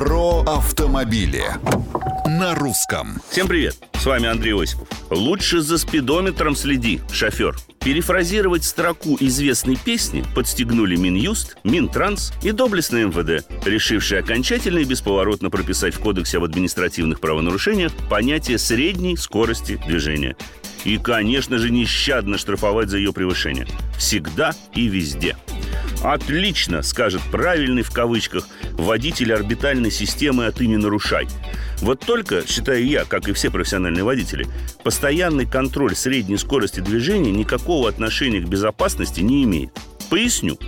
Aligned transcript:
Про 0.00 0.40
автомобили 0.46 1.44
на 2.26 2.54
русском. 2.54 3.20
Всем 3.28 3.46
привет, 3.46 3.76
с 3.92 4.06
вами 4.06 4.28
Андрей 4.28 4.54
Осипов. 4.54 4.88
Лучше 5.10 5.60
за 5.60 5.76
спидометром 5.76 6.56
следи, 6.56 7.02
шофер. 7.12 7.54
Перефразировать 7.80 8.64
строку 8.64 9.18
известной 9.20 9.76
песни 9.76 10.24
подстегнули 10.34 10.96
Минюст, 10.96 11.58
Минтранс 11.64 12.32
и 12.42 12.52
доблестное 12.52 13.08
МВД, 13.08 13.46
решившие 13.66 14.20
окончательно 14.20 14.78
и 14.78 14.84
бесповоротно 14.84 15.50
прописать 15.50 15.92
в 15.92 16.00
Кодексе 16.00 16.38
об 16.38 16.44
административных 16.44 17.20
правонарушениях 17.20 17.92
понятие 18.08 18.56
средней 18.56 19.18
скорости 19.18 19.78
движения. 19.86 20.34
И, 20.86 20.96
конечно 20.96 21.58
же, 21.58 21.68
нещадно 21.70 22.38
штрафовать 22.38 22.88
за 22.88 22.96
ее 22.96 23.12
превышение. 23.12 23.66
Всегда 23.98 24.54
и 24.74 24.86
везде. 24.86 25.36
Отлично, 26.02 26.82
скажет 26.82 27.20
правильный 27.30 27.82
в 27.82 27.90
кавычках 27.90 28.48
водитель 28.72 29.34
орбитальной 29.34 29.90
системы 29.90 30.46
«А 30.46 30.52
ты 30.52 30.66
не 30.66 30.78
нарушай». 30.78 31.28
Вот 31.80 32.00
только, 32.00 32.46
считаю 32.46 32.86
я, 32.86 33.04
как 33.04 33.28
и 33.28 33.32
все 33.32 33.50
профессиональные 33.50 34.04
водители, 34.04 34.46
постоянный 34.82 35.46
контроль 35.46 35.94
средней 35.94 36.38
скорости 36.38 36.80
движения 36.80 37.32
никакого 37.32 37.88
отношения 37.88 38.40
к 38.40 38.48
безопасности 38.48 39.20
не 39.20 39.44
имеет. 39.44 39.70
Поясню. 40.08 40.58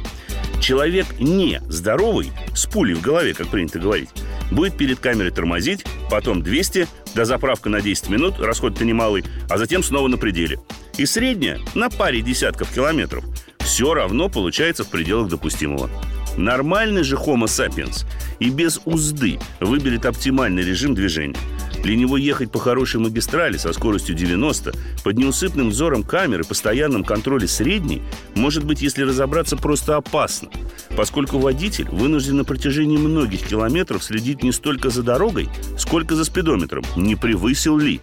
Человек 0.61 1.07
не 1.19 1.61
здоровый, 1.69 2.31
с 2.55 2.67
пулей 2.67 2.95
в 2.95 3.01
голове, 3.01 3.35
как 3.35 3.49
принято 3.49 3.79
говорить, 3.79 4.11
будет 4.51 4.77
перед 4.77 5.01
камерой 5.01 5.33
тормозить, 5.33 5.85
потом 6.11 6.43
200, 6.43 6.87
до 7.15 7.25
заправка 7.25 7.69
на 7.69 7.81
10 7.81 8.09
минут, 8.11 8.39
расход-то 8.39 8.85
немалый, 8.85 9.25
а 9.49 9.59
затем 9.59 9.83
снова 9.83 10.09
на 10.09 10.19
пределе. 10.19 10.61
И 10.99 11.07
средняя 11.07 11.59
на 11.75 11.91
паре 11.91 12.21
десятков 12.21 12.73
километров 12.73 13.25
все 13.65 13.95
равно 13.95 14.29
получается 14.29 14.85
в 14.85 14.89
пределах 14.89 15.29
допустимого. 15.29 15.91
Нормальный 16.37 17.03
же 17.03 17.17
Homo 17.17 17.45
sapiens 17.45 18.07
и 18.39 18.49
без 18.49 18.81
узды 18.85 19.39
выберет 19.61 20.07
оптимальный 20.07 20.63
режим 20.63 20.95
движения. 20.95 21.37
Для 21.83 21.97
него 21.97 22.17
ехать 22.17 22.51
по 22.51 22.61
хорошей 22.61 23.01
магистрали 23.01 23.57
со 23.57 23.73
скоростью 23.73 24.15
90 24.15 24.73
под 25.03 25.19
неусыпным 25.19 25.71
взором 25.71 26.05
камеры, 26.05 26.45
постоянном 26.45 27.03
контроле 27.03 27.49
средней, 27.49 28.03
может 28.35 28.65
быть, 28.65 28.83
если 28.83 29.03
разобраться, 29.03 29.57
просто 29.57 29.97
опасно, 29.97 30.49
поскольку 30.97 31.39
водитель 31.39 31.89
вынужден 31.91 32.37
на 32.37 32.45
протяжении 32.45 32.97
многих 32.97 33.43
километров 33.47 34.05
следить 34.05 34.43
не 34.43 34.53
столько 34.53 34.91
за 34.91 35.03
дорогой, 35.03 35.49
сколько 35.77 36.15
за 36.15 36.25
спидометром, 36.25 36.85
не 36.97 37.17
превысил 37.17 37.77
ли. 37.79 38.01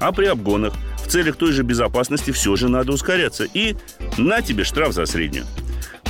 А 0.00 0.12
при 0.12 0.26
обгонах 0.26 0.74
целях 1.10 1.36
той 1.36 1.52
же 1.52 1.62
безопасности 1.62 2.30
все 2.30 2.56
же 2.56 2.68
надо 2.68 2.92
ускоряться. 2.92 3.44
И 3.44 3.76
на 4.16 4.42
тебе 4.42 4.64
штраф 4.64 4.92
за 4.92 5.06
среднюю. 5.06 5.44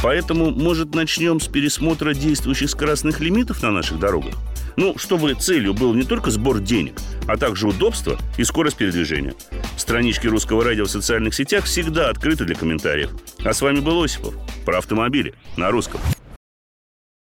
Поэтому, 0.03 0.51
может, 0.51 0.95
начнем 0.95 1.41
с 1.41 1.49
пересмотра 1.49 2.15
действующих 2.15 2.71
скоростных 2.71 3.21
лимитов 3.21 3.63
на 3.63 3.71
наших 3.71 3.99
дорогах? 3.99 4.35
Ну, 4.77 4.97
чтобы 4.97 5.35
целью 5.35 5.75
был 5.75 5.93
не 5.95 6.05
только 6.05 6.31
сбор 6.31 6.61
денег, 6.61 6.95
а 7.27 7.37
также 7.37 7.69
удобство 7.69 8.19
и 8.39 8.45
скорость 8.45 8.77
передвижения. 8.77 9.35
Странички 9.77 10.27
русского 10.27 10.65
радио 10.65 10.85
в 10.85 10.91
социальных 10.91 11.35
сетях 11.35 11.65
всегда 11.65 12.09
открыты 12.09 12.45
для 12.45 12.55
комментариев. 12.55 13.11
А 13.45 13.53
с 13.53 13.61
вами 13.61 13.81
был 13.81 14.03
Осипов 14.03 14.35
про 14.65 14.79
автомобили 14.79 15.35
на 15.57 15.71
русском. 15.71 16.01